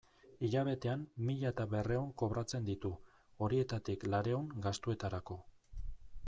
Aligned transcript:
Hilabetean 0.45 1.01
mila 1.27 1.51
eta 1.55 1.67
berrehun 1.73 2.09
kobratzen 2.21 2.65
ditu, 2.71 2.91
horietatik 3.47 4.07
laurehun 4.15 4.49
gastuetarako. 4.65 5.39